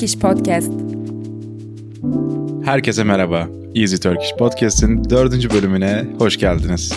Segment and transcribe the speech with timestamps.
[0.00, 0.72] Turkish Podcast.
[2.64, 3.48] Herkese merhaba.
[3.74, 6.92] Easy Turkish Podcast'in dördüncü bölümüne hoş geldiniz.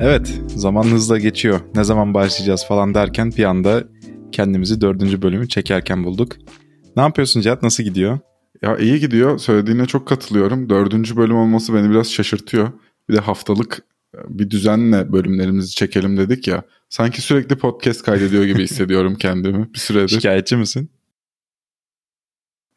[0.00, 1.60] Evet, zaman hızla geçiyor.
[1.74, 3.84] Ne zaman başlayacağız falan derken bir anda
[4.32, 6.32] kendimizi dördüncü bölümü çekerken bulduk.
[6.96, 7.62] Ne yapıyorsun Cihat?
[7.62, 8.18] Nasıl gidiyor?
[8.62, 9.38] Ya iyi gidiyor.
[9.38, 10.70] Söylediğine çok katılıyorum.
[10.70, 12.72] Dördüncü bölüm olması beni biraz şaşırtıyor.
[13.08, 13.82] Bir de haftalık
[14.28, 16.62] bir düzenle bölümlerimizi çekelim dedik ya.
[16.88, 20.08] Sanki sürekli podcast kaydediyor gibi hissediyorum kendimi bir süredir.
[20.08, 20.90] Şikayetçi misin?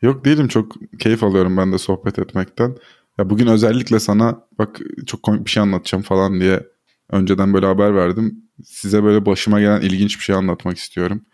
[0.04, 2.78] Yok değilim çok keyif alıyorum ben de sohbet etmekten.
[3.18, 6.68] Ya bugün özellikle sana bak çok komik bir şey anlatacağım falan diye
[7.10, 8.44] önceden böyle haber verdim.
[8.64, 11.26] Size böyle başıma gelen ilginç bir şey anlatmak istiyorum.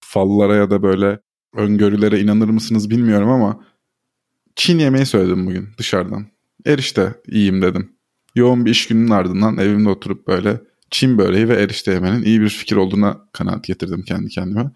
[0.00, 1.20] Fallara ya da böyle
[1.54, 3.64] öngörülere inanır mısınız bilmiyorum ama
[4.56, 6.26] Çin yemeği söyledim bugün dışarıdan.
[6.66, 7.92] Erişte iyiyim dedim.
[8.34, 12.48] Yoğun bir iş gününün ardından evimde oturup böyle Çin böreği ve erişte yemenin iyi bir
[12.48, 14.70] fikir olduğuna kanaat getirdim kendi kendime.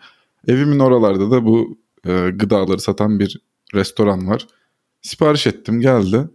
[0.46, 3.40] Evimin oralarda da bu e, gıdaları satan bir
[3.74, 4.46] restoran var.
[5.02, 6.28] Sipariş ettim geldi.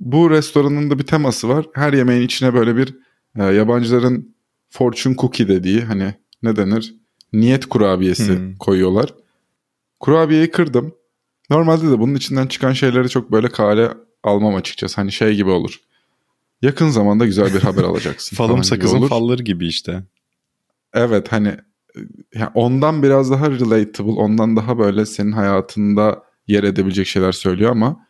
[0.00, 1.66] Bu restoranın da bir teması var.
[1.74, 2.94] Her yemeğin içine böyle bir
[3.38, 4.34] e, yabancıların
[4.70, 6.94] fortune cookie dediği hani ne denir?
[7.32, 8.56] Niyet kurabiyesi hmm.
[8.56, 9.14] koyuyorlar.
[10.00, 10.94] Kurabiyeyi kırdım.
[11.50, 13.90] Normalde de bunun içinden çıkan şeyleri çok böyle kale
[14.22, 14.96] almam açıkçası.
[14.96, 15.80] Hani şey gibi olur.
[16.62, 18.36] Yakın zamanda güzel bir haber alacaksın.
[18.36, 20.02] Falım sakızın falları gibi işte.
[20.94, 21.56] Evet hani
[22.34, 28.06] yani ondan biraz daha relatable, ondan daha böyle senin hayatında yer edebilecek şeyler söylüyor ama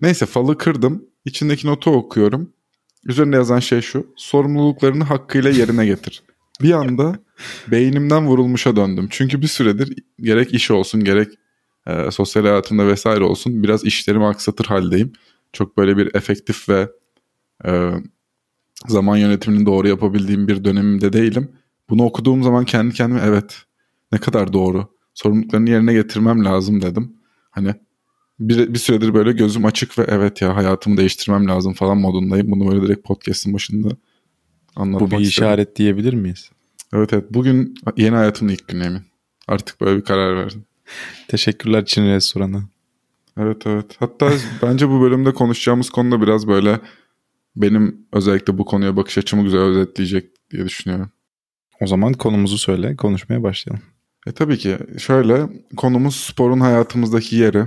[0.00, 1.04] neyse falı kırdım.
[1.24, 2.52] İçindeki notu okuyorum.
[3.04, 4.06] Üzerinde yazan şey şu.
[4.16, 6.22] Sorumluluklarını hakkıyla yerine getir.
[6.62, 7.18] Bir anda
[7.68, 9.06] beynimden vurulmuşa döndüm.
[9.10, 11.28] Çünkü bir süredir gerek iş olsun gerek
[11.86, 15.12] e, sosyal hayatımda vesaire olsun biraz işlerimi aksatır haldeyim.
[15.52, 16.88] Çok böyle bir efektif ve
[17.66, 17.90] e,
[18.86, 21.52] zaman yönetimini doğru yapabildiğim bir dönemimde değilim.
[21.90, 23.62] Bunu okuduğum zaman kendi kendime evet
[24.12, 24.88] ne kadar doğru.
[25.14, 27.12] Sorumluluklarını yerine getirmem lazım dedim.
[27.50, 27.74] Hani
[28.40, 32.50] bir, bir süredir böyle gözüm açık ve evet ya hayatımı değiştirmem lazım falan modundayım.
[32.50, 33.88] Bunu böyle direkt podcast'ın başında
[34.76, 35.28] anlatmak Bu bir istedim.
[35.28, 36.50] işaret diyebilir miyiz?
[36.92, 37.24] Evet evet.
[37.30, 39.02] Bugün yeni hayatımın ilk günü Emin.
[39.48, 40.64] Artık böyle bir karar verdim.
[41.28, 42.62] Teşekkürler Çin restoranı.
[43.38, 43.96] Evet evet.
[43.98, 44.32] Hatta
[44.62, 46.80] bence bu bölümde konuşacağımız konuda biraz böyle
[47.56, 51.10] benim özellikle bu konuya bakış açımı güzel özetleyecek diye düşünüyorum.
[51.82, 53.84] O zaman konumuzu söyle, konuşmaya başlayalım.
[54.26, 54.78] E tabii ki.
[54.98, 57.64] Şöyle, konumuz sporun hayatımızdaki yeri.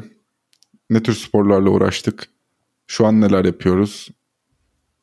[0.89, 2.27] Ne tür sporlarla uğraştık?
[2.87, 4.09] Şu an neler yapıyoruz?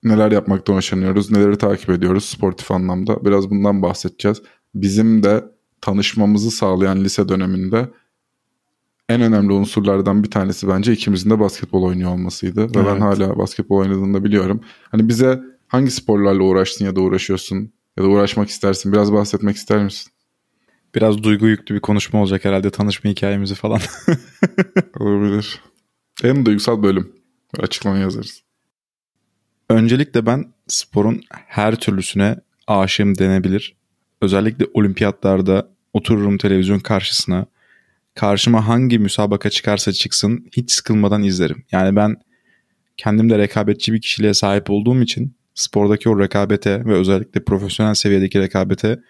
[0.03, 1.31] Neler yapmaktan hoşlanıyoruz?
[1.31, 3.25] Neleri takip ediyoruz sportif anlamda?
[3.25, 4.43] Biraz bundan bahsedeceğiz.
[4.75, 5.45] Bizim de
[5.81, 7.89] tanışmamızı sağlayan lise döneminde
[9.09, 12.61] en önemli unsurlardan bir tanesi bence ikimizin de basketbol oynuyor olmasıydı.
[12.61, 12.87] Ve evet.
[12.87, 14.61] ben hala basketbol oynadığını da biliyorum.
[14.91, 18.93] Hani bize hangi sporlarla uğraştın ya da uğraşıyorsun ya da uğraşmak istersin?
[18.93, 20.13] Biraz bahsetmek ister misin?
[20.95, 23.81] Biraz duygu yüklü bir konuşma olacak herhalde tanışma hikayemizi falan.
[25.01, 25.61] Olabilir.
[26.25, 27.13] En duygusal bölüm.
[27.59, 28.43] Açıklama yazarız.
[29.69, 32.37] Öncelikle ben sporun her türlüsüne
[32.67, 33.77] aşığım denebilir.
[34.21, 37.47] Özellikle olimpiyatlarda otururum televizyon karşısına.
[38.15, 41.65] Karşıma hangi müsabaka çıkarsa çıksın hiç sıkılmadan izlerim.
[41.73, 42.17] Yani ben
[42.97, 49.01] kendimde rekabetçi bir kişiliğe sahip olduğum için spordaki o rekabete ve özellikle profesyonel seviyedeki rekabete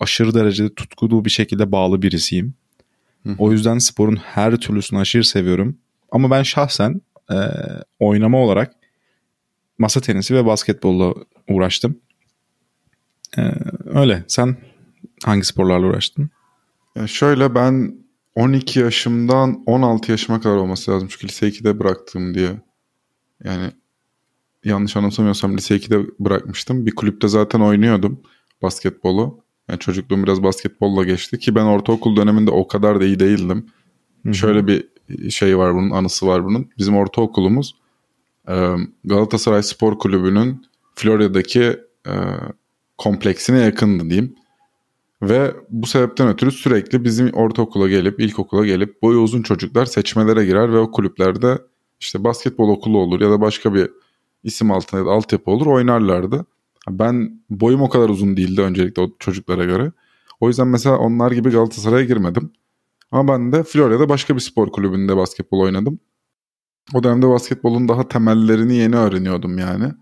[0.00, 2.54] aşırı derecede tutkulu bir şekilde bağlı birisiyim.
[3.26, 3.34] Hı.
[3.38, 5.78] O yüzden sporun her türlüsünü aşırı seviyorum.
[6.10, 7.00] Ama ben şahsen
[7.30, 7.36] e,
[7.98, 8.74] oynama olarak
[9.78, 11.14] masa tenisi ve basketbolla
[11.48, 11.98] uğraştım.
[13.38, 13.42] E,
[13.84, 14.24] öyle.
[14.28, 14.56] Sen
[15.24, 16.30] hangi sporlarla uğraştın?
[16.96, 17.94] Ya şöyle ben
[18.34, 21.08] 12 yaşımdan 16 yaşıma kadar olması lazım.
[21.08, 22.60] Çünkü lise 2'de bıraktım diye.
[23.44, 23.70] Yani
[24.64, 26.86] yanlış anımsamıyorsam lise 2'de bırakmıştım.
[26.86, 28.20] Bir kulüpte zaten oynuyordum
[28.62, 29.38] basketbolu.
[29.68, 33.66] Yani çocukluğum biraz basketbolla geçti ki ben ortaokul döneminde o kadar da iyi değildim.
[34.22, 34.34] Hı-hı.
[34.34, 34.88] Şöyle bir
[35.30, 36.70] şey var bunun anısı var bunun.
[36.78, 37.74] Bizim ortaokulumuz
[39.04, 41.76] Galatasaray Spor Kulübü'nün Florya'daki
[42.98, 44.34] kompleksine yakındı diyeyim.
[45.22, 50.72] Ve bu sebepten ötürü sürekli bizim ortaokula gelip, ilkokula gelip boyu uzun çocuklar seçmelere girer
[50.72, 51.58] ve o kulüplerde
[52.00, 53.90] işte basketbol okulu olur ya da başka bir
[54.44, 56.46] isim altında ya da altyapı olur oynarlardı.
[56.88, 59.92] Ben boyum o kadar uzun değildi öncelikle o çocuklara göre.
[60.40, 62.50] O yüzden mesela onlar gibi Galatasaray'a girmedim.
[63.10, 65.98] Ama ben de Florya'da başka bir spor kulübünde basketbol oynadım.
[66.94, 69.92] O dönemde basketbolun daha temellerini yeni öğreniyordum yani.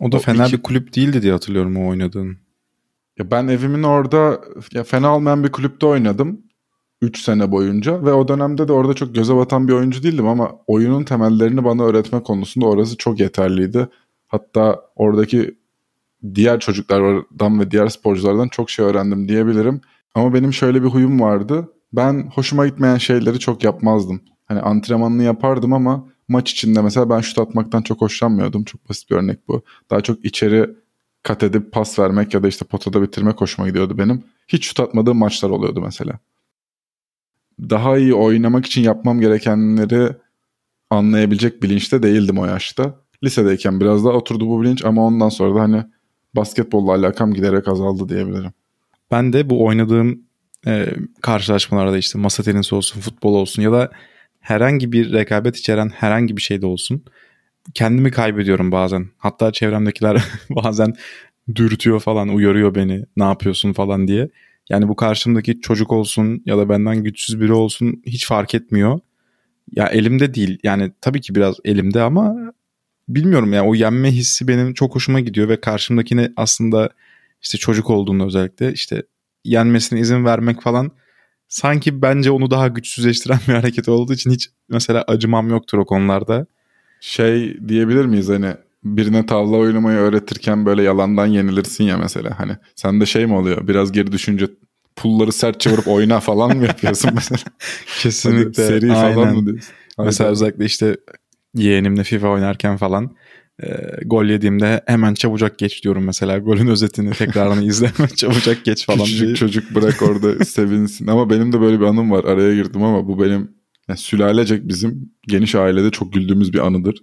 [0.00, 0.56] O da o fena iki...
[0.56, 2.38] bir kulüp değildi diye hatırlıyorum o oynadığın.
[3.18, 4.40] Ya ben evimin orada
[4.72, 6.42] ya fena olmayan bir kulüpte oynadım.
[7.02, 10.52] 3 sene boyunca ve o dönemde de orada çok göze batan bir oyuncu değildim ama
[10.66, 13.88] oyunun temellerini bana öğretme konusunda orası çok yeterliydi.
[14.28, 15.58] Hatta oradaki
[16.34, 19.80] diğer çocuklardan ve diğer sporculardan çok şey öğrendim diyebilirim.
[20.14, 21.68] Ama benim şöyle bir huyum vardı.
[21.92, 24.20] ben hoşuma gitmeyen şeyleri çok yapmazdım.
[24.44, 28.64] Hani antrenmanını yapardım ama maç içinde mesela ben şut atmaktan çok hoşlanmıyordum.
[28.64, 29.62] Çok basit bir örnek bu.
[29.90, 30.70] Daha çok içeri
[31.22, 34.24] kat edip pas vermek ya da işte potada bitirmek hoşuma gidiyordu benim.
[34.48, 36.18] Hiç şut atmadığım maçlar oluyordu mesela.
[37.60, 40.08] Daha iyi oynamak için yapmam gerekenleri
[40.90, 42.94] anlayabilecek bilinçte değildim o yaşta.
[43.24, 45.84] Lisedeyken biraz daha oturdu bu bilinç ama ondan sonra da hani
[46.36, 48.52] basketbolla alakam giderek azaldı diyebilirim.
[49.10, 50.22] Ben de bu oynadığım
[50.66, 50.86] e,
[51.22, 53.90] karşılaşmalarda işte masa tenisi olsun, futbol olsun ya da
[54.40, 57.04] herhangi bir rekabet içeren herhangi bir şeyde olsun
[57.74, 59.08] kendimi kaybediyorum bazen.
[59.18, 60.94] Hatta çevremdekiler bazen
[61.54, 64.28] dürtüyor falan, uyarıyor beni ne yapıyorsun falan diye.
[64.68, 69.00] Yani bu karşımdaki çocuk olsun ya da benden güçsüz biri olsun hiç fark etmiyor.
[69.72, 70.58] Ya elimde değil.
[70.62, 72.36] Yani tabii ki biraz elimde ama
[73.08, 76.90] bilmiyorum yani o yenme hissi benim çok hoşuma gidiyor ve karşımdakine aslında
[77.42, 79.02] işte çocuk olduğunu özellikle işte
[79.44, 80.90] yenmesine izin vermek falan
[81.48, 86.46] sanki bence onu daha güçsüzleştiren bir hareket olduğu için hiç mesela acımam yoktur o konularda.
[87.00, 88.54] Şey diyebilir miyiz hani
[88.84, 93.92] birine tavla oynamayı öğretirken böyle yalandan yenilirsin ya mesela hani sende şey mi oluyor biraz
[93.92, 94.46] geri düşünce
[94.96, 97.38] pulları sert çevirip oyna falan mı yapıyorsun mesela?
[98.02, 98.62] Kesinlikle.
[98.62, 99.14] Hani seri Aynen.
[99.14, 99.74] falan mı diyorsun?
[99.98, 100.96] Mesela özellikle işte
[101.54, 103.16] yeğenimle FIFA oynarken falan
[103.62, 103.66] e,
[104.04, 106.38] gol yediğimde hemen çabucak geç diyorum mesela.
[106.38, 109.36] Golün özetini tekrarını izle hemen çabucak geç falan Küçücük diye.
[109.36, 111.06] çocuk bırak orada sevinsin.
[111.06, 112.24] Ama benim de böyle bir anım var.
[112.24, 113.50] Araya girdim ama bu benim
[113.88, 117.02] yani sülalecek bizim geniş ailede çok güldüğümüz bir anıdır.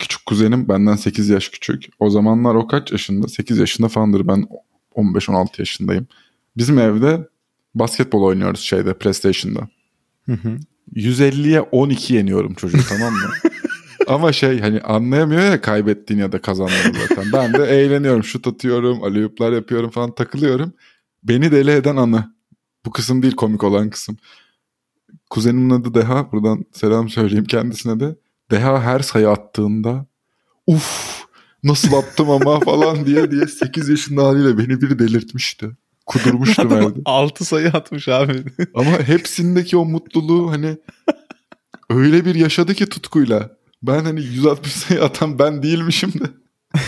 [0.00, 1.84] Küçük kuzenim benden 8 yaş küçük.
[1.98, 3.28] O zamanlar o kaç yaşında?
[3.28, 4.28] 8 yaşında falandır.
[4.28, 4.46] Ben
[4.94, 6.06] 15-16 yaşındayım.
[6.56, 7.28] Bizim evde
[7.74, 9.68] basketbol oynuyoruz şeyde PlayStation'da.
[10.26, 10.58] Hı hı.
[10.94, 13.30] 150'ye 12 yeniyorum çocuğu tamam mı?
[14.08, 17.24] Ama şey hani anlayamıyor ya kaybettiğini ya da kazandığını zaten.
[17.32, 18.24] Ben de eğleniyorum.
[18.24, 20.72] Şut atıyorum, aleyuplar yapıyorum falan takılıyorum.
[21.22, 22.34] Beni deli eden anı.
[22.86, 24.16] Bu kısım değil komik olan kısım.
[25.30, 26.32] Kuzenimin adı Deha.
[26.32, 28.16] Buradan selam söyleyeyim kendisine de.
[28.50, 30.06] Deha her sayı attığında
[30.66, 31.20] uf
[31.62, 35.70] nasıl attım ama falan diye diye 8 yaşında haliyle beni bir delirtmişti.
[36.06, 37.00] Kudurmuştum evde.
[37.04, 38.44] 6 sayı atmış abi.
[38.74, 40.76] ama hepsindeki o mutluluğu hani
[41.90, 43.56] öyle bir yaşadı ki tutkuyla.
[43.82, 46.24] Ben hani 160 sayı atan ben değilmişim de.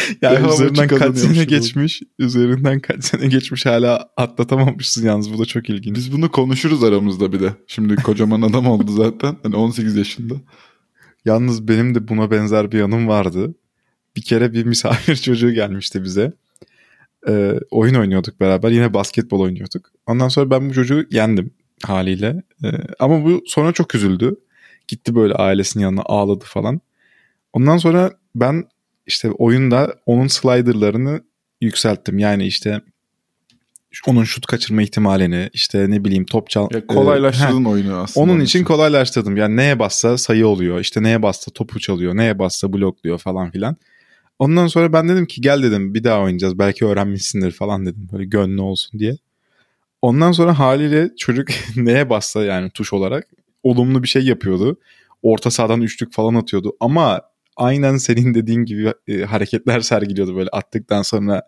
[0.22, 2.02] yani üzerinden kaç sene geçmiş.
[2.18, 5.96] Üzerinden kaç sene geçmiş hala atlatamamışsın yalnız bu da çok ilginç.
[5.96, 7.52] Biz bunu konuşuruz aramızda bir de.
[7.66, 9.36] Şimdi kocaman adam oldu zaten.
[9.42, 10.34] Hani 18 yaşında.
[11.24, 13.54] Yalnız benim de buna benzer bir yanım vardı.
[14.16, 16.32] Bir kere bir misafir çocuğu gelmişti bize.
[17.28, 18.70] Ee, oyun oynuyorduk beraber.
[18.70, 19.90] Yine basketbol oynuyorduk.
[20.06, 21.50] Ondan sonra ben bu çocuğu yendim
[21.82, 22.42] haliyle.
[22.64, 22.68] Ee,
[22.98, 24.36] ama bu sonra çok üzüldü.
[24.88, 26.80] Gitti böyle ailesinin yanına ağladı falan.
[27.52, 28.64] Ondan sonra ben
[29.06, 31.20] işte oyunda onun sliderlarını
[31.60, 32.18] yükselttim.
[32.18, 32.80] Yani işte
[34.06, 36.68] onun şut kaçırma ihtimalini işte ne bileyim top çal...
[36.72, 38.24] Ya kolaylaştırdın e, oyunu aslında.
[38.24, 39.36] Onun için kolaylaştırdım.
[39.36, 40.80] Yani neye bassa sayı oluyor.
[40.80, 42.16] İşte neye bassa topu çalıyor.
[42.16, 43.76] Neye bassa blokluyor falan filan.
[44.38, 46.58] Ondan sonra ben dedim ki gel dedim bir daha oynayacağız.
[46.58, 48.08] Belki öğrenmişsindir falan dedim.
[48.12, 49.16] Böyle gönlü olsun diye.
[50.02, 53.26] Ondan sonra haliyle çocuk neye bassa yani tuş olarak
[53.62, 54.76] olumlu bir şey yapıyordu.
[55.22, 57.20] Orta sahadan üçlük falan atıyordu ama
[57.56, 61.42] aynen senin dediğin gibi e, hareketler sergiliyordu böyle attıktan sonra.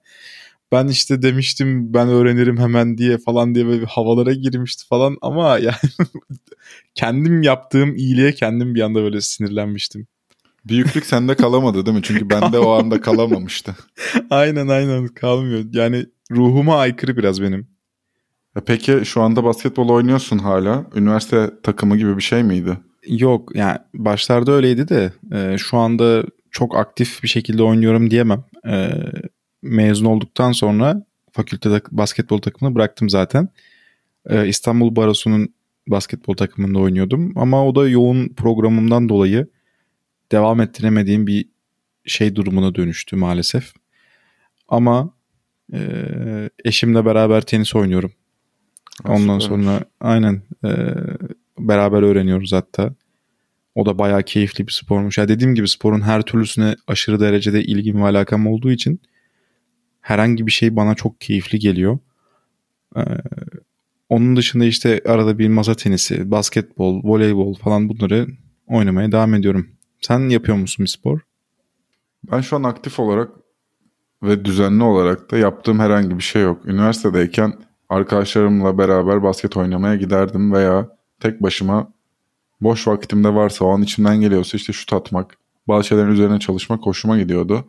[0.72, 5.74] Ben işte demiştim ben öğrenirim hemen diye falan diye böyle havalara girmişti falan ama yani
[6.94, 10.06] kendim yaptığım iyiliğe kendim bir anda böyle sinirlenmiştim.
[10.64, 12.02] Büyüklük sende kalamadı değil mi?
[12.02, 13.76] Çünkü bende o anda kalamamıştı.
[14.30, 15.64] aynen aynen kalmıyor.
[15.72, 17.66] Yani ruhuma aykırı biraz benim.
[18.66, 20.86] Peki şu anda basketbol oynuyorsun hala.
[20.94, 22.78] Üniversite takımı gibi bir şey miydi?
[23.08, 28.44] Yok yani başlarda öyleydi de e, şu anda çok aktif bir şekilde oynuyorum diyemem.
[28.66, 28.90] E,
[29.62, 33.48] mezun olduktan sonra fakültede basketbol takımını bıraktım zaten.
[34.26, 35.54] E, İstanbul Barosu'nun
[35.88, 39.46] basketbol takımında oynuyordum ama o da yoğun programımdan dolayı
[40.32, 41.48] devam ettiremediğim bir
[42.04, 43.72] şey durumuna dönüştü maalesef.
[44.68, 45.10] Ama
[45.72, 45.80] e,
[46.64, 48.12] eşimle beraber tenis oynuyorum.
[49.04, 50.70] Ondan sonra aynen e,
[51.60, 52.94] beraber öğreniyoruz hatta.
[53.74, 55.18] O da bayağı keyifli bir spormuş.
[55.18, 59.00] Ya dediğim gibi sporun her türlüsüne aşırı derecede ilgim ve alakam olduğu için
[60.00, 61.98] herhangi bir şey bana çok keyifli geliyor.
[62.96, 63.00] Ee,
[64.08, 68.26] onun dışında işte arada bir masa tenisi, basketbol, voleybol falan bunları
[68.66, 69.68] oynamaya devam ediyorum.
[70.00, 71.20] Sen yapıyor musun bir spor?
[72.32, 73.30] Ben şu an aktif olarak
[74.22, 76.66] ve düzenli olarak da yaptığım herhangi bir şey yok.
[76.66, 77.52] Üniversitedeyken
[77.88, 81.88] arkadaşlarımla beraber basket oynamaya giderdim veya tek başıma
[82.60, 85.36] boş vaktimde varsa o an içimden geliyorsa işte şut atmak,
[85.68, 87.64] bazı şeylerin üzerine çalışmak hoşuma gidiyordu.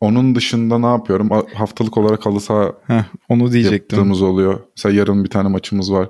[0.00, 1.30] Onun dışında ne yapıyorum?
[1.54, 3.98] Haftalık olarak halı saha Heh, onu diyecektim.
[3.98, 4.60] yaptığımız oluyor.
[4.76, 6.08] Mesela yarın bir tane maçımız var.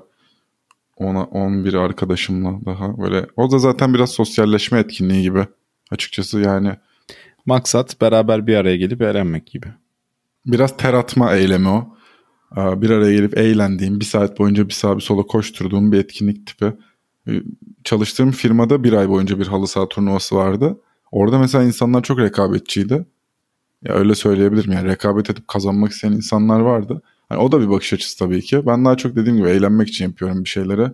[0.97, 3.27] Ona 11 arkadaşımla daha böyle.
[3.35, 5.47] O da zaten biraz sosyalleşme etkinliği gibi.
[5.91, 6.75] Açıkçası yani
[7.45, 9.67] Maksat beraber bir araya gelip eğlenmek gibi.
[10.45, 11.96] biraz ter atma eylemi o.
[12.51, 16.47] Aa, Bir araya gelip eğlendiğim, bir saat boyunca bir sağa bir sola koşturduğum bir etkinlik
[16.47, 16.73] tipi.
[17.27, 17.41] Ee,
[17.83, 20.77] Çalıştığım firmada bir ay boyunca bir halı saha turnuvası vardı.
[21.11, 23.05] Orada mesela insanlar çok rekabetçiydi.
[23.83, 27.01] Ya öyle söyleyebilirim yani rekabet edip kazanmak isteyen insanlar vardı.
[27.29, 28.65] Hani o da bir bakış açısı tabii ki.
[28.67, 30.87] Ben daha çok dediğim gibi eğlenmek için yapıyorum bir şeyleri.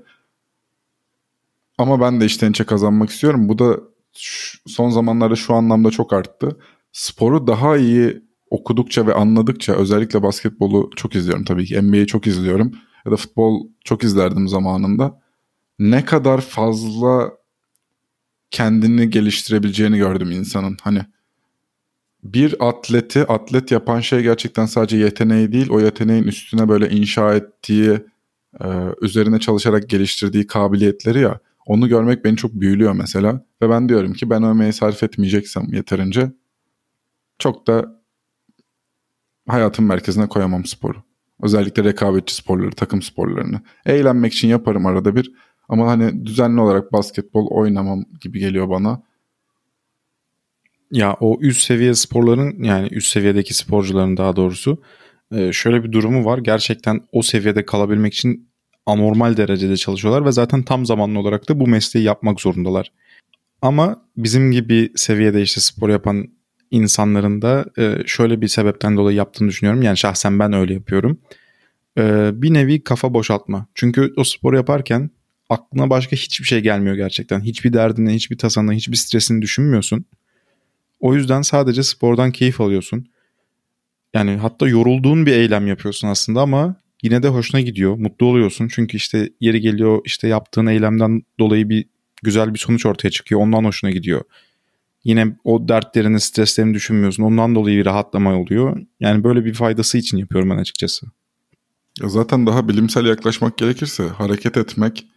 [1.78, 3.50] Ama ben de içten içe kazanmak istiyorum.
[3.50, 3.80] Bu da
[4.18, 6.58] şu- son zamanlarda şu anlamda çok arttı.
[6.92, 8.22] Sporu daha iyi
[8.54, 11.82] okudukça ve anladıkça özellikle basketbolu çok izliyorum tabii ki.
[11.82, 12.72] NBA'yi çok izliyorum.
[13.06, 15.20] Ya da futbol çok izlerdim zamanında.
[15.80, 17.32] Ne kadar fazla
[18.52, 20.78] kendini geliştirebileceğini gördüm insanın.
[20.82, 21.02] Hani
[22.24, 27.92] bir atleti atlet yapan şey gerçekten sadece yeteneği değil o yeteneğin üstüne böyle inşa ettiği
[28.64, 28.68] e,
[29.02, 34.30] üzerine çalışarak geliştirdiği kabiliyetleri ya onu görmek beni çok büyülüyor mesela ve ben diyorum ki
[34.30, 36.32] ben o emeği sarf etmeyeceksem yeterince
[37.40, 38.03] çok da
[39.48, 41.04] hayatın merkezine koyamam sporu.
[41.42, 43.62] Özellikle rekabetçi sporları, takım sporlarını.
[43.86, 45.32] Eğlenmek için yaparım arada bir
[45.70, 49.04] ama hani düzenli olarak basketbol oynamam gibi geliyor bana.
[50.92, 54.82] Ya o üst seviye sporların yani üst seviyedeki sporcuların daha doğrusu
[55.32, 56.38] e, şöyle bir durumu var.
[56.38, 58.50] Gerçekten o seviyede kalabilmek için
[58.86, 62.92] anormal derecede çalışıyorlar ve zaten tam zamanlı olarak da bu mesleği yapmak zorundalar.
[63.62, 66.28] Ama bizim gibi seviyede işte spor yapan
[66.74, 69.82] insanların da e, şöyle bir sebepten dolayı yaptığını düşünüyorum.
[69.82, 71.20] Yani şahsen ben öyle yapıyorum.
[71.98, 73.68] E, bir nevi kafa boşaltma.
[73.76, 75.10] Çünkü o spor yaparken
[75.50, 77.42] aklına başka hiçbir şey gelmiyor gerçekten.
[77.42, 80.06] Hiçbir derdini, hiçbir tasanı, hiçbir stresini düşünmüyorsun.
[81.00, 83.08] O yüzden sadece spordan keyif alıyorsun.
[84.14, 87.96] Yani hatta yorulduğun bir eylem yapıyorsun aslında ama yine de hoşuna gidiyor.
[87.96, 88.68] Mutlu oluyorsun.
[88.68, 91.86] Çünkü işte yeri geliyor işte yaptığın eylemden dolayı bir
[92.24, 93.42] güzel bir sonuç ortaya çıkıyor.
[93.42, 94.22] Ondan hoşuna gidiyor.
[95.04, 97.24] Yine o dertlerini, streslerini düşünmüyorsun.
[97.24, 98.78] Ondan dolayı bir rahatlama oluyor.
[99.00, 101.06] Yani böyle bir faydası için yapıyorum ben açıkçası.
[102.02, 105.08] Ya zaten daha bilimsel yaklaşmak gerekirse hareket etmek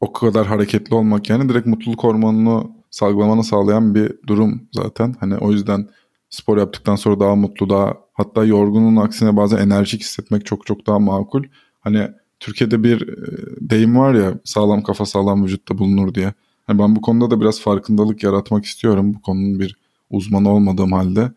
[0.00, 5.14] o kadar hareketli olmak yani direkt mutluluk hormonunu salgılamanı sağlayan bir durum zaten.
[5.20, 5.88] Hani o yüzden
[6.30, 10.98] spor yaptıktan sonra daha mutlu daha hatta yorgunun aksine bazen enerjik hissetmek çok çok daha
[10.98, 11.44] makul.
[11.80, 12.08] Hani
[12.40, 13.16] Türkiye'de bir e,
[13.60, 16.32] deyim var ya sağlam kafa sağlam vücutta bulunur diye.
[16.70, 19.14] Hani ben bu konuda da biraz farkındalık yaratmak istiyorum.
[19.14, 19.76] Bu konunun bir
[20.10, 21.32] uzmanı olmadığım halde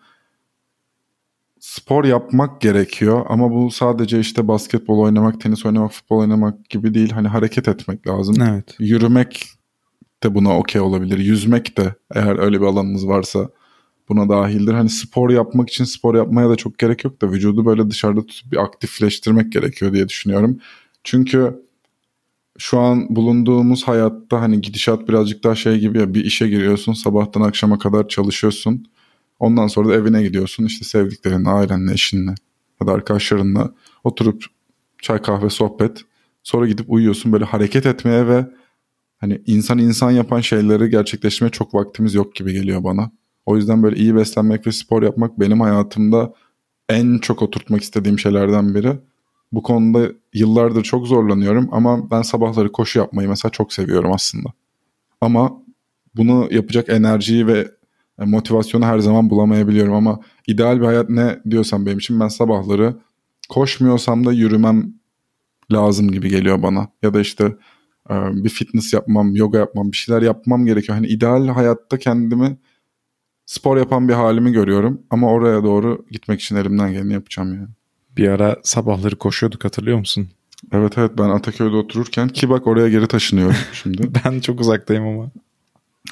[1.60, 7.10] spor yapmak gerekiyor ama bu sadece işte basketbol oynamak, tenis oynamak, futbol oynamak gibi değil.
[7.12, 8.36] Hani hareket etmek lazım.
[8.42, 8.76] Evet.
[8.80, 9.46] Yürümek
[10.24, 11.18] de buna okey olabilir.
[11.18, 13.50] Yüzmek de eğer öyle bir alanınız varsa
[14.10, 14.74] buna dahildir.
[14.74, 18.52] Hani spor yapmak için spor yapmaya da çok gerek yok da vücudu böyle dışarıda tutup
[18.52, 20.60] bir aktifleştirmek gerekiyor diye düşünüyorum.
[21.04, 21.64] Çünkü
[22.58, 27.42] şu an bulunduğumuz hayatta hani gidişat birazcık daha şey gibi ya bir işe giriyorsun sabahtan
[27.42, 28.86] akşama kadar çalışıyorsun.
[29.40, 32.36] Ondan sonra da evine gidiyorsun işte sevdiklerinle, ailenle, eşinle
[32.82, 34.46] ya da arkadaşlarınla oturup
[35.02, 36.02] çay kahve sohbet.
[36.44, 38.48] Sonra gidip uyuyorsun böyle hareket etmeye ve
[39.18, 43.12] hani insan insan yapan şeyleri gerçekleştirmeye çok vaktimiz yok gibi geliyor bana.
[43.46, 46.34] O yüzden böyle iyi beslenmek ve spor yapmak benim hayatımda
[46.90, 49.00] en çok oturtmak istediğim şeylerden biri.
[49.54, 54.50] Bu konuda yıllardır çok zorlanıyorum ama ben sabahları koşu yapmayı mesela çok seviyorum aslında.
[55.22, 55.64] Ama
[56.16, 57.72] bunu yapacak enerjiyi ve
[58.18, 62.96] motivasyonu her zaman bulamayabiliyorum ama ideal bir hayat ne diyorsam benim için ben sabahları
[63.50, 64.94] koşmuyorsam da yürümem
[65.72, 66.88] lazım gibi geliyor bana.
[67.02, 67.44] Ya da işte
[68.10, 70.98] e, bir fitness yapmam, yoga yapmam, bir şeyler yapmam gerekiyor.
[70.98, 72.58] Hani ideal hayatta kendimi
[73.46, 77.68] spor yapan bir halimi görüyorum ama oraya doğru gitmek için elimden geleni yapacağım yani.
[78.18, 80.30] Bir ara sabahları koşuyorduk hatırlıyor musun?
[80.72, 84.10] Evet evet ben Ataköy'de otururken ki bak oraya geri taşınıyorum şimdi.
[84.26, 85.32] Ben çok uzaktayım ama.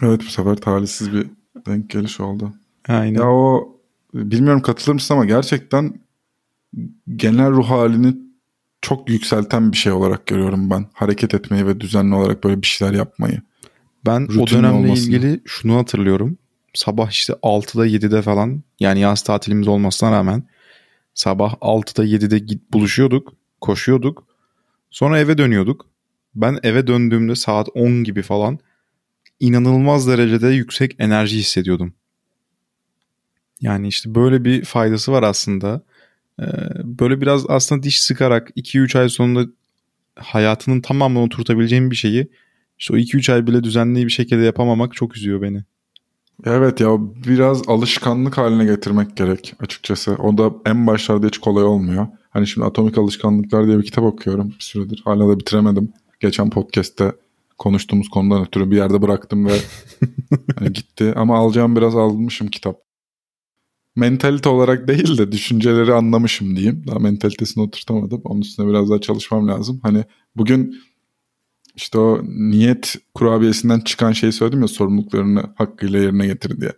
[0.01, 1.27] evet bu sefer talihsiz bir
[1.65, 2.53] denk geliş oldu.
[2.87, 3.19] Aynen.
[3.19, 3.75] Ya o
[4.13, 5.93] bilmiyorum katılır mısın ama gerçekten
[7.15, 8.15] genel ruh halini
[8.81, 10.85] çok yükselten bir şey olarak görüyorum ben.
[10.93, 13.41] Hareket etmeyi ve düzenli olarak böyle bir şeyler yapmayı.
[14.05, 15.05] Ben o Rutin dönemle olmasını.
[15.05, 16.37] ilgili şunu hatırlıyorum.
[16.73, 20.43] Sabah işte 6'da 7'de falan yani yaz tatilimiz olmasına rağmen
[21.13, 24.27] sabah 6'da 7'de git buluşuyorduk, koşuyorduk.
[24.89, 25.89] Sonra eve dönüyorduk.
[26.35, 28.59] Ben eve döndüğümde saat 10 gibi falan
[29.39, 31.93] inanılmaz derecede yüksek enerji hissediyordum.
[33.61, 35.81] Yani işte böyle bir faydası var aslında.
[36.39, 36.45] Ee,
[36.83, 39.51] böyle biraz aslında diş sıkarak 2-3 ay sonunda
[40.15, 42.27] hayatının tamamını oturtabileceğim bir şeyi
[42.79, 45.63] işte o 2-3 ay bile düzenli bir şekilde yapamamak çok üzüyor beni.
[46.45, 46.97] Evet ya
[47.27, 50.15] biraz alışkanlık haline getirmek gerek açıkçası.
[50.15, 52.07] O da en başlarda hiç kolay olmuyor.
[52.29, 55.01] Hani şimdi Atomik Alışkanlıklar diye bir kitap okuyorum bir süredir.
[55.05, 55.93] Hala da bitiremedim.
[56.19, 57.11] Geçen podcast'te
[57.57, 59.53] konuştuğumuz konudan ötürü bir yerde bıraktım ve
[60.59, 61.13] hani gitti.
[61.15, 62.81] Ama alacağım biraz almışım kitap.
[63.95, 66.83] Mentalite olarak değil de düşünceleri anlamışım diyeyim.
[66.87, 68.21] Daha mentalitesini oturtamadım.
[68.23, 69.79] Onun üstüne biraz daha çalışmam lazım.
[69.83, 70.03] Hani
[70.35, 70.75] bugün
[71.81, 76.71] işte o niyet kurabiyesinden çıkan şeyi söyledim ya sorumluluklarını hakkıyla yerine getir diye.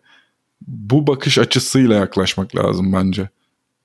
[0.67, 3.29] Bu bakış açısıyla yaklaşmak lazım bence.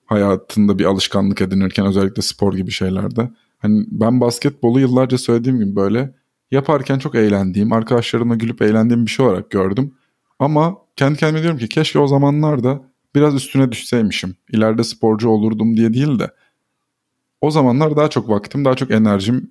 [0.06, 3.30] Hayatında bir alışkanlık edinirken özellikle spor gibi şeylerde.
[3.58, 6.14] Hani ben basketbolu yıllarca söylediğim gibi böyle
[6.50, 9.94] yaparken çok eğlendiğim, arkadaşlarımla gülüp eğlendiğim bir şey olarak gördüm.
[10.38, 12.82] Ama kendi kendime diyorum ki keşke o zamanlarda
[13.14, 14.36] biraz üstüne düşseymişim.
[14.52, 16.30] İleride sporcu olurdum diye değil de
[17.40, 19.50] o zamanlar daha çok vaktim, daha çok enerjim,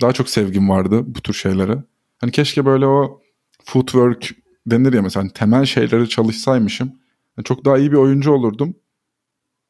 [0.00, 1.82] daha çok sevgim vardı bu tür şeylere.
[2.18, 3.20] Hani keşke böyle o
[3.64, 4.30] footwork
[4.66, 6.92] denir ya mesela hani temel şeyleri çalışsaymışım.
[7.36, 8.74] Yani çok daha iyi bir oyuncu olurdum.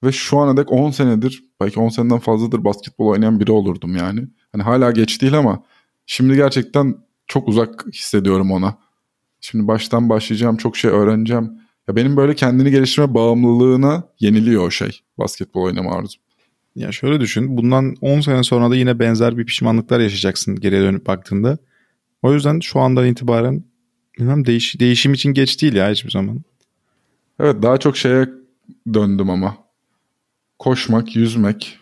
[0.05, 4.29] Ve şu ana dek 10 senedir belki 10 seneden fazladır basketbol oynayan biri olurdum yani.
[4.53, 5.63] Hani hala geç değil ama
[6.07, 6.95] şimdi gerçekten
[7.27, 8.79] çok uzak hissediyorum ona.
[9.41, 11.53] Şimdi baştan başlayacağım çok şey öğreneceğim.
[11.89, 16.23] Ya benim böyle kendini geliştirme bağımlılığına yeniliyor o şey basketbol oynama arzum.
[16.77, 17.57] Ya şöyle düşün.
[17.57, 21.59] Bundan 10 sene sonra da yine benzer bir pişmanlıklar yaşayacaksın geriye dönüp baktığında.
[22.23, 23.65] O yüzden şu andan itibaren
[24.19, 26.41] bilmem değiş değişim için geç değil ya hiçbir zaman.
[27.41, 28.29] Evet daha çok şeye
[28.95, 29.57] döndüm ama.
[30.59, 31.79] Koşmak, yüzmek.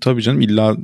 [0.00, 0.76] Tabii canım illa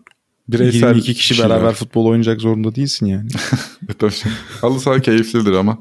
[0.48, 1.50] Bireysel 22 kişi şeyler.
[1.50, 3.28] beraber futbol oynayacak zorunda değilsin yani.
[4.60, 5.78] Halı saha keyiflidir ama.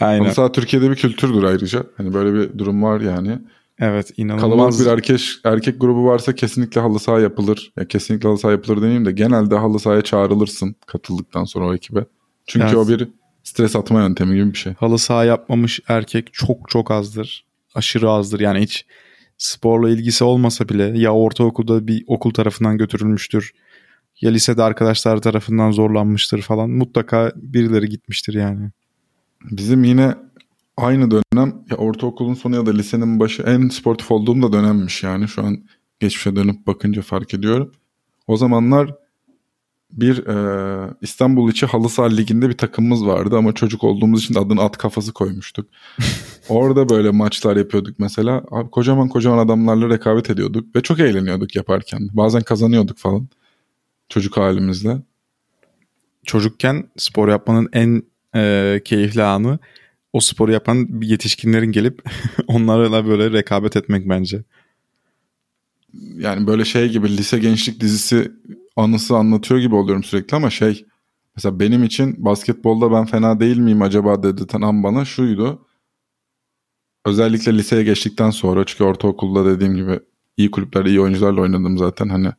[0.00, 0.24] Aynen.
[0.24, 1.86] Halı saha Türkiye'de bir kültürdür ayrıca.
[1.96, 3.38] Hani böyle bir durum var yani.
[3.82, 4.42] Evet inanılmaz.
[4.42, 7.72] Kalabalık bir erkek, erkek grubu varsa kesinlikle halı saha yapılır.
[7.78, 12.04] Ya kesinlikle halı saha yapılır demeyeyim de genelde halı sahaya çağrılırsın katıldıktan sonra o ekibe.
[12.46, 12.76] Çünkü evet.
[12.76, 13.08] o bir
[13.42, 14.74] stres atma yöntemi gibi bir şey.
[14.74, 17.44] Halı saha yapmamış erkek çok çok azdır.
[17.74, 18.86] Aşırı azdır yani hiç
[19.38, 23.52] sporla ilgisi olmasa bile ya ortaokulda bir okul tarafından götürülmüştür
[24.20, 26.70] ya lisede arkadaşlar tarafından zorlanmıştır falan.
[26.70, 28.70] Mutlaka birileri gitmiştir yani.
[29.50, 30.14] Bizim yine
[30.76, 35.28] aynı dönem ya ortaokulun sonu ya da lisenin başı en sportif olduğum da dönemmiş yani.
[35.28, 35.64] Şu an
[36.00, 37.72] geçmişe dönüp bakınca fark ediyorum.
[38.26, 38.94] O zamanlar
[39.92, 44.62] bir e, İstanbul içi halı saha liginde bir takımımız vardı ama çocuk olduğumuz için adını
[44.62, 45.68] at kafası koymuştuk.
[46.48, 48.44] Orada böyle maçlar yapıyorduk mesela.
[48.50, 52.08] Abi kocaman kocaman adamlarla rekabet ediyorduk ve çok eğleniyorduk yaparken.
[52.12, 53.28] Bazen kazanıyorduk falan
[54.08, 55.02] çocuk halimizle.
[56.24, 58.02] Çocukken spor yapmanın en
[58.34, 59.58] e, keyifli anı
[60.12, 62.02] o sporu yapan yetişkinlerin gelip
[62.46, 64.44] onlarla böyle rekabet etmek bence.
[66.16, 68.32] Yani böyle şey gibi lise gençlik dizisi
[68.76, 70.86] anısı anlatıyor gibi oluyorum sürekli ama şey
[71.36, 75.66] mesela benim için basketbolda ben fena değil miyim acaba dedirten an bana şuydu.
[77.04, 80.00] Özellikle liseye geçtikten sonra çünkü ortaokulda dediğim gibi
[80.36, 82.32] iyi kulüplerde iyi oyuncularla oynadım zaten hani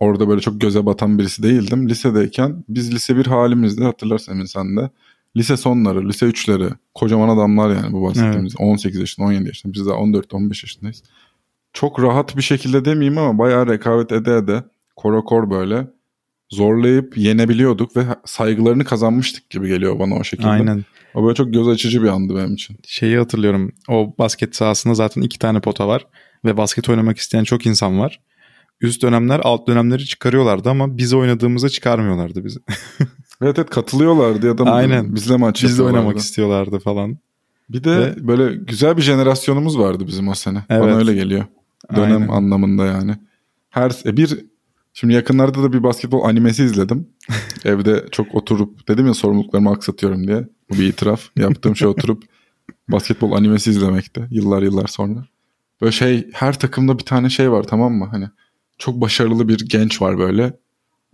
[0.00, 1.88] orada böyle çok göze batan birisi değildim.
[1.88, 4.90] Lisedeyken biz lise bir halimizde hatırlarsın Emin sen de.
[5.36, 8.54] Lise sonları, lise üçleri kocaman adamlar yani bu bahsettiğimiz.
[8.60, 8.70] Evet.
[8.70, 9.72] 18 yaşında, 17 yaşında.
[9.72, 11.02] Biz daha 14-15 yaşındayız.
[11.72, 14.64] Çok rahat bir şekilde demeyeyim ama bayağı rekabet ede ede
[14.96, 15.86] korakor böyle
[16.50, 20.48] zorlayıp yenebiliyorduk ve saygılarını kazanmıştık gibi geliyor bana o şekilde.
[20.48, 20.84] Aynen.
[21.14, 22.76] O böyle çok göz açıcı bir andı benim için.
[22.86, 23.72] Şeyi hatırlıyorum.
[23.88, 26.06] O basket sahasında zaten iki tane pota var
[26.44, 28.20] ve basket oynamak isteyen çok insan var
[28.80, 32.58] üst dönemler alt dönemleri çıkarıyorlardı ama biz oynadığımızda çıkarmıyorlardı bizi.
[33.42, 35.14] evet evet katılıyorlardı ya da Aynen.
[35.14, 37.18] bizle maç Bizle oynamak istiyorlardı falan.
[37.70, 38.28] Bir de Ve...
[38.28, 40.64] böyle güzel bir jenerasyonumuz vardı bizim o sene.
[40.68, 40.82] Evet.
[40.82, 41.44] Bana öyle geliyor.
[41.96, 42.28] Dönem Aynen.
[42.28, 43.16] anlamında yani.
[43.70, 44.38] Her e, bir
[44.92, 47.08] şimdi yakınlarda da bir basketbol animesi izledim.
[47.64, 50.48] Evde çok oturup dedim ya sorumluluklarımı aksatıyorum diye.
[50.70, 51.22] Bu bir itiraf.
[51.36, 52.24] Yaptığım şey oturup
[52.88, 55.24] basketbol animesi izlemekte yıllar yıllar sonra.
[55.80, 58.08] Böyle şey her takımda bir tane şey var tamam mı?
[58.10, 58.28] Hani
[58.78, 60.52] çok başarılı bir genç var böyle.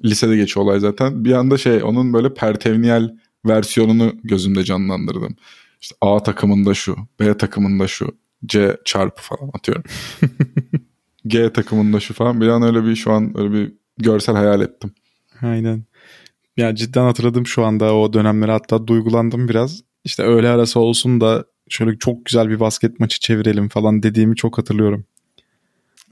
[0.05, 1.25] Lisede geçiyor olay zaten.
[1.25, 5.37] Bir anda şey onun böyle pertevniyel versiyonunu gözümde canlandırdım.
[5.81, 9.85] İşte A takımında şu, B takımında şu, C çarpı falan atıyorum.
[11.27, 12.41] G takımında şu falan.
[12.41, 14.91] Bir an öyle bir şu an öyle bir görsel hayal ettim.
[15.43, 15.85] Aynen.
[16.57, 19.81] Ya cidden hatırladım şu anda o dönemleri hatta duygulandım biraz.
[20.05, 24.59] İşte öğle arası olsun da şöyle çok güzel bir basket maçı çevirelim falan dediğimi çok
[24.59, 25.05] hatırlıyorum.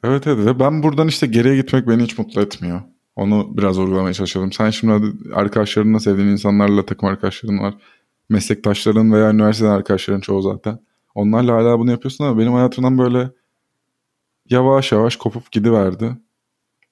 [0.05, 2.83] Evet evet ben buradan işte geriye gitmek beni hiç mutlu etmiyor.
[3.17, 4.53] Onu biraz vurgulamaya çalışalım.
[4.53, 7.75] Sen şimdi arkadaşlarınla sevdiğin insanlarla takım arkadaşların var.
[8.29, 10.79] Meslektaşların veya üniversiteden arkadaşların çoğu zaten.
[11.15, 13.31] Onlarla hala bunu yapıyorsun ama benim hayatımdan böyle
[14.51, 16.17] yavaş yavaş kopup gidiverdi.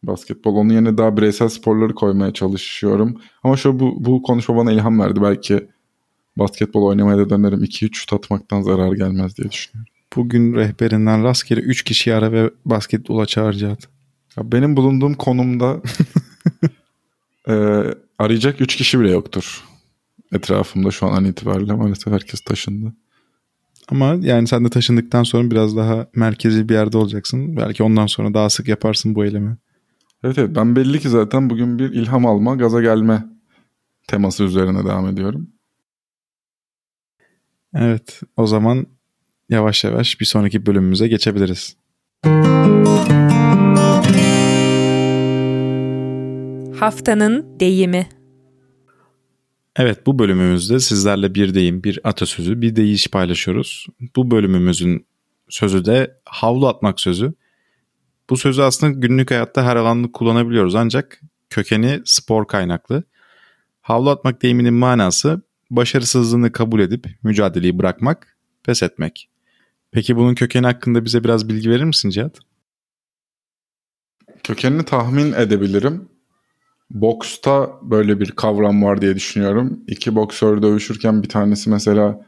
[0.02, 0.56] Basketbol.
[0.56, 3.20] Onun yerine daha bireysel sporları koymaya çalışıyorum.
[3.42, 5.22] Ama şu bu, bu konuşma bana ilham verdi.
[5.22, 5.68] Belki
[6.36, 7.64] basketbol oynamaya da dönerim.
[7.64, 9.92] 2-3 şut atmaktan zarar gelmez diye düşünüyorum.
[10.16, 13.78] Bugün rehberinden rastgele 3 kişi ara ve basketbola çağıracağız.
[14.36, 15.82] Ya benim bulunduğum konumda
[17.48, 17.54] e,
[18.18, 19.64] arayacak 3 kişi bile yoktur.
[20.32, 22.92] Etrafımda şu an an itibariyle maalesef herkes taşındı.
[23.88, 27.56] Ama yani sen de taşındıktan sonra biraz daha merkezi bir yerde olacaksın.
[27.56, 29.56] Belki ondan sonra daha sık yaparsın bu eylemi.
[30.24, 33.24] Evet evet ben belli ki zaten bugün bir ilham alma, gaza gelme
[34.08, 35.50] teması üzerine devam ediyorum.
[37.74, 38.86] Evet o zaman
[39.48, 41.76] yavaş yavaş bir sonraki bölümümüze geçebiliriz.
[46.82, 48.08] Haftanın deyimi.
[49.76, 53.86] Evet bu bölümümüzde sizlerle bir deyim, bir atasözü, bir deyiş paylaşıyoruz.
[54.16, 55.06] Bu bölümümüzün
[55.48, 57.34] sözü de havlu atmak sözü.
[58.30, 63.04] Bu sözü aslında günlük hayatta her alanda kullanabiliyoruz ancak kökeni spor kaynaklı.
[63.80, 69.28] Havlu atmak deyiminin manası başarısızlığını kabul edip mücadeleyi bırakmak, pes etmek.
[69.90, 72.38] Peki bunun kökeni hakkında bize biraz bilgi verir misin Cihat?
[74.44, 76.08] Kökenini tahmin edebilirim.
[76.90, 79.80] Boksta böyle bir kavram var diye düşünüyorum.
[79.86, 82.26] İki boksör dövüşürken bir tanesi mesela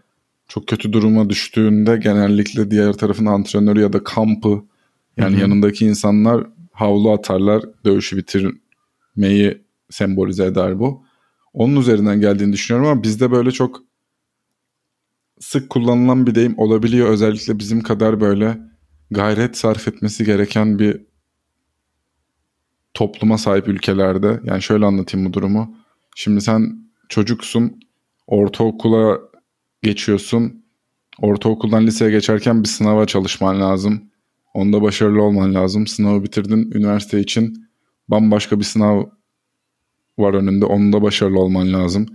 [0.48, 4.64] çok kötü duruma düştüğünde genellikle diğer tarafın antrenörü ya da kampı
[5.16, 5.40] yani Hı-hı.
[5.40, 7.62] yanındaki insanlar havlu atarlar.
[7.84, 11.04] Dövüşü bitirmeyi sembolize eder bu.
[11.52, 13.82] Onun üzerinden geldiğini düşünüyorum ama bizde böyle çok
[15.40, 17.08] sık kullanılan bir deyim olabiliyor.
[17.08, 18.58] Özellikle bizim kadar böyle
[19.10, 21.00] gayret sarf etmesi gereken bir
[22.94, 24.40] topluma sahip ülkelerde.
[24.44, 25.76] Yani şöyle anlatayım bu durumu.
[26.16, 26.78] Şimdi sen
[27.08, 27.80] çocuksun,
[28.26, 29.18] ortaokula
[29.82, 30.64] geçiyorsun.
[31.20, 34.02] Ortaokuldan liseye geçerken bir sınava çalışman lazım.
[34.54, 35.86] Onda başarılı olman lazım.
[35.86, 36.70] Sınavı bitirdin.
[36.74, 37.68] Üniversite için
[38.08, 39.04] bambaşka bir sınav
[40.18, 40.64] var önünde.
[40.64, 42.06] Onda başarılı olman lazım.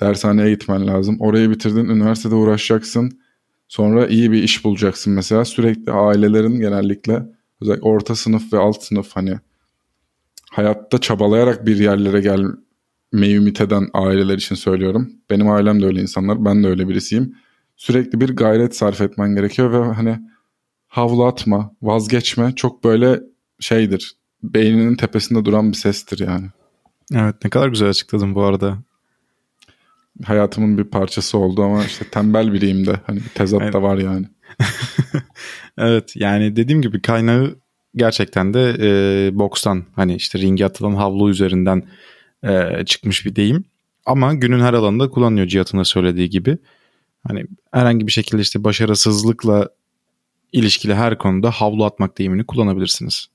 [0.00, 1.16] Dershaneye gitmen lazım.
[1.20, 1.88] Orayı bitirdin.
[1.88, 3.20] Üniversitede uğraşacaksın.
[3.68, 5.44] Sonra iyi bir iş bulacaksın mesela.
[5.44, 7.22] Sürekli ailelerin genellikle
[7.60, 9.38] özellikle orta sınıf ve alt sınıf hani
[10.50, 15.12] hayatta çabalayarak bir yerlere gelmeyi ümit eden aileler için söylüyorum.
[15.30, 16.44] Benim ailem de öyle insanlar.
[16.44, 17.34] Ben de öyle birisiyim.
[17.76, 20.18] Sürekli bir gayret sarf etmen gerekiyor ve hani
[20.88, 23.20] havlu atma, vazgeçme çok böyle
[23.60, 24.16] şeydir.
[24.42, 26.46] Beyninin tepesinde duran bir sestir yani.
[27.14, 28.78] Evet ne kadar güzel açıkladın bu arada.
[30.24, 33.00] Hayatımın bir parçası oldu ama işte tembel biriyim de.
[33.06, 33.72] Hani tezat evet.
[33.72, 34.26] da var yani.
[35.78, 37.56] evet yani dediğim gibi kaynağı
[37.96, 41.82] gerçekten de e, bokstan hani işte ringe atılan havlu üzerinden
[42.44, 43.64] e, çıkmış bir deyim.
[44.06, 46.58] Ama günün her alanında kullanılıyor Cihat'ın da söylediği gibi.
[47.28, 49.68] Hani herhangi bir şekilde işte başarısızlıkla
[50.52, 53.26] ilişkili her konuda havlu atmak deyimini kullanabilirsiniz.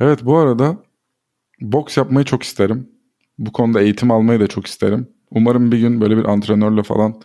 [0.00, 0.76] Evet bu arada
[1.60, 2.88] boks yapmayı çok isterim.
[3.38, 5.08] Bu konuda eğitim almayı da çok isterim.
[5.30, 7.22] Umarım bir gün böyle bir antrenörle falan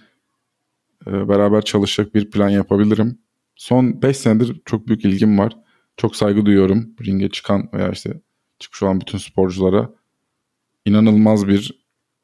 [1.06, 3.18] beraber çalışacak bir plan yapabilirim.
[3.56, 5.58] Son 5 senedir çok büyük ilgim var.
[5.98, 8.14] Çok saygı duyuyorum ringe çıkan veya işte
[8.60, 9.90] çıkmış olan bütün sporculara.
[10.86, 11.72] İnanılmaz bir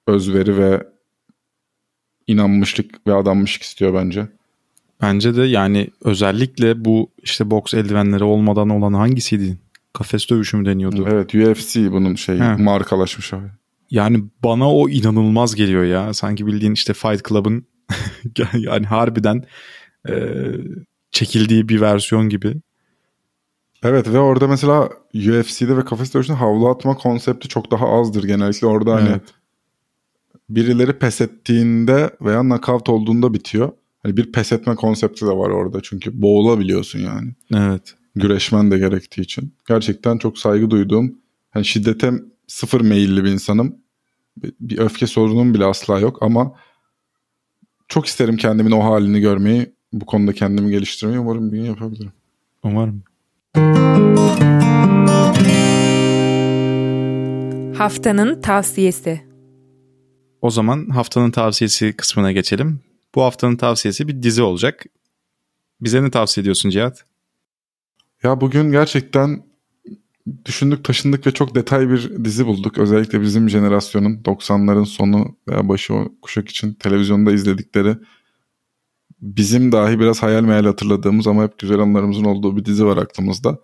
[0.08, 0.88] özveri ve
[2.28, 4.28] inanmışlık ve adanmışlık istiyor bence.
[5.02, 9.58] Bence de yani özellikle bu işte boks eldivenleri olmadan olan hangisiydi?
[9.94, 11.06] Kafes dövüşü mü deniyordu?
[11.10, 12.56] Evet UFC bunun şey He.
[12.56, 13.48] markalaşmış abi.
[13.92, 16.14] Yani bana o inanılmaz geliyor ya.
[16.14, 17.66] Sanki bildiğin işte Fight Club'ın
[18.54, 19.44] yani harbiden
[20.10, 20.14] e,
[21.12, 22.56] çekildiği bir versiyon gibi.
[23.84, 28.24] Evet ve orada mesela UFC'de ve kafes dövüşünde havlu atma konsepti çok daha azdır.
[28.24, 29.22] Genellikle orada hani evet.
[30.50, 33.72] birileri pes ettiğinde veya knockout olduğunda bitiyor.
[34.04, 37.32] Hani bir pes etme konsepti de var orada çünkü boğulabiliyorsun yani.
[37.56, 37.96] Evet.
[38.16, 39.54] Güreşmen de gerektiği için.
[39.68, 41.16] Gerçekten çok saygı duyduğum,
[41.52, 42.12] hani şiddete
[42.48, 43.76] sıfır meyilli bir insanım.
[44.60, 46.56] Bir öfke sorunum bile asla yok ama
[47.88, 49.74] çok isterim kendimin o halini görmeyi.
[49.94, 52.12] Bu konuda kendimi geliştirmeyi umarım bir gün yapabilirim.
[52.64, 53.04] Umarım.
[57.78, 59.22] Haftanın tavsiyesi.
[60.42, 62.80] O zaman haftanın tavsiyesi kısmına geçelim.
[63.16, 64.86] Bu haftanın tavsiyesi bir dizi olacak.
[65.82, 67.06] Bize ne tavsiye ediyorsun Cihat?
[68.24, 69.44] Ya bugün gerçekten
[70.46, 72.78] düşündük taşındık ve çok detay bir dizi bulduk.
[72.78, 77.98] Özellikle bizim jenerasyonun 90'ların sonu veya başı o kuşak için televizyonda izledikleri
[79.24, 83.58] bizim dahi biraz hayal meyal hatırladığımız ama hep güzel anılarımızın olduğu bir dizi var aklımızda.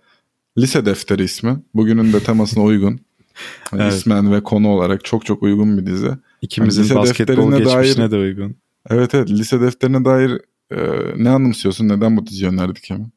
[0.58, 1.58] Lise Defteri ismi.
[1.76, 3.00] Bugünün de temasına uygun.
[3.74, 3.94] evet.
[3.94, 6.12] İsmen ve konu olarak çok çok uygun bir dizi.
[6.42, 8.56] İkimizin yani basketbol geçmişine dair, de uygun.
[8.90, 10.42] Evet evet lise defterine dair
[10.72, 10.78] e,
[11.24, 11.90] ne anımsıyorsun?
[11.90, 13.12] Neden bu diziyi önerdik hemen?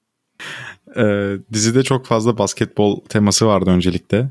[0.97, 4.31] E, dizide çok fazla basketbol teması vardı öncelikle.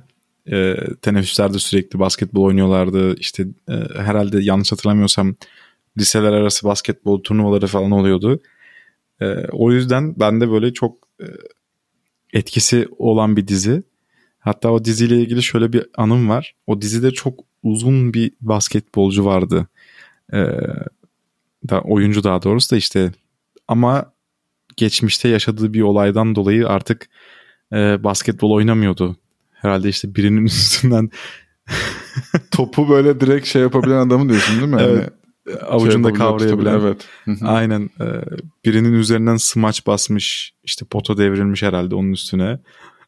[0.51, 3.15] E, teneffüslerde sürekli basketbol oynuyorlardı.
[3.15, 5.35] İşte e, herhalde yanlış hatırlamıyorsam
[5.97, 8.39] liseler arası basketbol turnuvaları falan oluyordu.
[9.21, 11.25] Ee, o yüzden bende böyle çok e,
[12.33, 13.83] etkisi olan bir dizi.
[14.39, 16.55] Hatta o diziyle ilgili şöyle bir anım var.
[16.67, 19.67] O dizide çok uzun bir basketbolcu vardı.
[20.33, 20.47] Ee,
[21.69, 23.11] da oyuncu daha doğrusu da işte
[23.67, 24.13] ama
[24.77, 27.09] geçmişte yaşadığı bir olaydan dolayı artık
[27.73, 29.15] e, basketbol oynamıyordu.
[29.51, 31.09] Herhalde işte birinin üstünden
[32.51, 34.81] Topu böyle direkt şey yapabilen adamı diyorsun değil mi?
[34.81, 35.03] Evet.
[35.03, 35.20] Hani
[35.55, 36.79] avucunda şey kavrayabilen.
[36.79, 37.07] Evet.
[37.43, 37.89] Aynen.
[37.99, 38.05] e,
[38.65, 40.53] birinin üzerinden smaç basmış.
[40.63, 42.59] işte pota devrilmiş herhalde onun üstüne.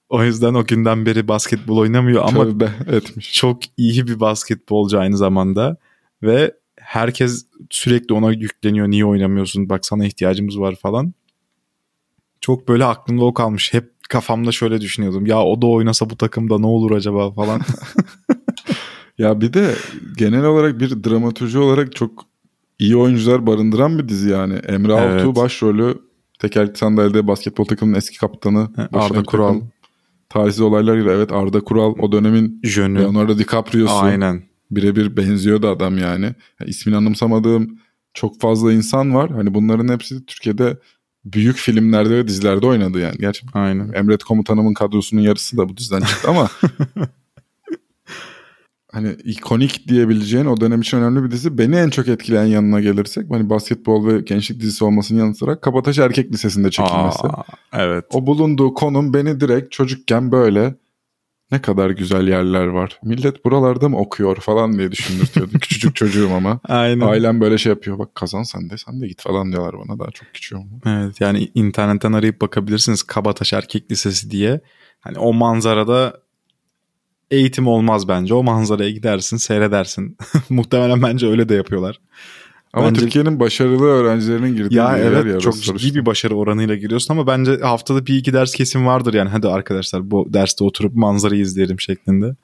[0.10, 3.34] O yüzden o günden beri basketbol oynamıyor ama Tövbe etmiş.
[3.34, 5.78] çok iyi bir basketbolcu aynı zamanda.
[6.24, 8.88] Ve herkes sürekli ona yükleniyor.
[8.88, 9.70] Niye oynamıyorsun?
[9.70, 11.14] Bak sana ihtiyacımız var falan.
[12.42, 13.74] Çok böyle aklımda o kalmış.
[13.74, 15.26] Hep kafamda şöyle düşünüyordum.
[15.26, 17.62] Ya o da oynasa bu takımda ne olur acaba falan.
[19.18, 19.76] Ya bir de
[20.18, 22.26] genel olarak bir dramaturji olarak çok
[22.80, 24.54] iyi oyuncular barındıran bir dizi yani.
[24.54, 25.26] Emre Evet.
[25.26, 25.98] Altuğ başrolü
[26.40, 28.70] tekerlekli sandalyede basketbol takımının eski kaptanı.
[28.94, 29.54] Arda Kural.
[29.54, 29.72] takım
[30.30, 31.10] Tarihsiz olaylar gibi.
[31.10, 33.00] Evet Arda Kural o dönemin Jönü.
[33.00, 33.96] Leonardo DiCaprio'su.
[33.96, 34.44] Aynen.
[34.72, 36.24] Birebir benziyordu adam yani.
[36.24, 36.70] yani.
[36.70, 37.80] İsmini anımsamadığım
[38.14, 39.32] çok fazla insan var.
[39.32, 40.78] Hani bunların hepsi Türkiye'de
[41.26, 43.16] büyük filmlerde ve dizilerde oynadı yani.
[43.20, 43.92] Gerçi Aynen.
[43.94, 46.50] Emret Komutanımın kadrosunun yarısı da bu diziden çıktı ama
[48.94, 51.58] hani ikonik diyebileceğin o dönem için önemli bir dizi.
[51.58, 56.00] Beni en çok etkileyen yanına gelirsek hani basketbol ve gençlik dizisi olmasının yanı sıra Kabataş
[56.00, 57.28] Erkek Lisesi'nde çekilmesi.
[57.28, 58.06] Aa, evet.
[58.14, 60.76] O bulunduğu konum beni direkt çocukken böyle
[61.52, 63.00] ne kadar güzel yerler var.
[63.04, 65.52] Millet buralarda mı okuyor falan diye düşündürtüyordu.
[65.62, 66.60] Küçücük çocuğum ama.
[66.64, 67.08] Aynen.
[67.08, 68.00] Ailem böyle şey yapıyor.
[68.00, 70.00] Bak kazan sen de sen de git falan diyorlar bana.
[70.00, 70.62] Daha çok küçüğüm.
[70.86, 74.62] Evet yani internetten arayıp bakabilirsiniz Kabataş Erkek Lisesi diye.
[75.00, 76.23] Hani o manzarada
[77.32, 78.34] eğitim olmaz bence.
[78.34, 80.18] O manzaraya gidersin, seyredersin.
[80.50, 82.00] Muhtemelen bence öyle de yapıyorlar.
[82.74, 85.96] Ama Bence- Türkiye'nin başarılı öğrencilerinin girdiği Ya bir yer evet ya, çok ciddi sonuçta.
[85.96, 89.30] bir başarı oranıyla giriyorsun ama bence haftada bir iki ders kesin vardır yani.
[89.30, 92.36] Hadi arkadaşlar bu derste oturup manzarayı izleyelim şeklinde.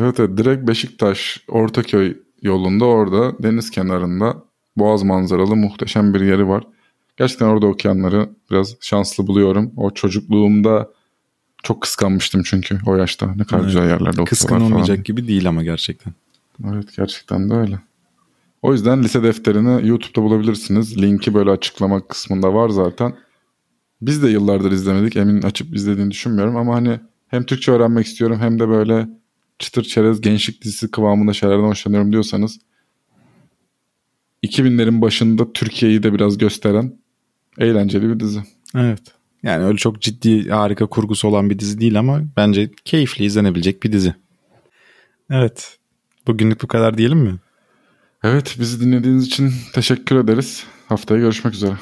[0.00, 4.36] Evet, evet direkt Beşiktaş Ortaköy yolunda orada deniz kenarında
[4.76, 6.62] boğaz manzaralı muhteşem bir yeri var.
[7.16, 9.72] Gerçekten orada okuyanları biraz şanslı buluyorum.
[9.76, 10.88] O çocukluğumda
[11.62, 13.34] çok kıskanmıştım çünkü o yaşta.
[13.34, 13.66] Ne kadar Evet.
[13.66, 14.62] güzel yerlerde okuyorlar Kıskın falan.
[14.62, 16.12] olmayacak gibi değil ama gerçekten.
[16.72, 17.78] Evet gerçekten de öyle.
[18.62, 21.02] O yüzden lise defterini YouTube'da bulabilirsiniz.
[21.02, 23.14] Linki böyle açıklama kısmında var zaten.
[24.02, 25.16] Biz de yıllardır izlemedik.
[25.16, 29.08] Emin açıp izlediğini düşünmüyorum ama hani hem Türkçe öğrenmek istiyorum hem de böyle
[29.58, 32.58] çıtır çerez gençlik dizisi kıvamında şeylerden hoşlanıyorum diyorsanız
[34.44, 36.92] 2000'lerin başında Türkiye'yi de biraz gösteren
[37.58, 38.40] eğlenceli bir dizi.
[38.74, 39.00] Evet.
[39.48, 43.92] Yani öyle çok ciddi harika kurgusu olan bir dizi değil ama bence keyifli izlenebilecek bir
[43.92, 44.14] dizi.
[45.30, 45.78] Evet.
[46.26, 47.34] Bugünlük bu kadar diyelim mi?
[48.24, 50.64] Evet bizi dinlediğiniz için teşekkür ederiz.
[50.88, 51.74] Haftaya görüşmek üzere.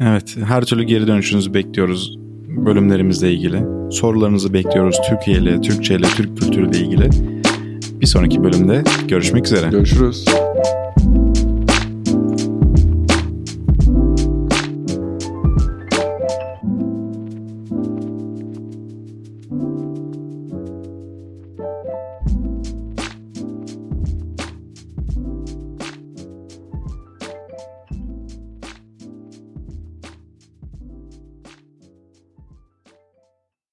[0.00, 2.16] Evet, her türlü geri dönüşünüzü bekliyoruz
[2.48, 3.62] bölümlerimizle ilgili.
[3.92, 7.10] Sorularınızı bekliyoruz Türkiye ile, Türkçe ile, Türk kültürü ile ilgili.
[8.00, 9.68] Bir sonraki bölümde görüşmek üzere.
[9.68, 10.24] Görüşürüz.